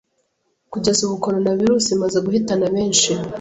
Kugeza 0.71 0.99
ubu 1.03 1.15
coronavirus 1.25 1.85
imaze 1.95 2.17
guhitana 2.25 2.65
benshi 2.73 3.11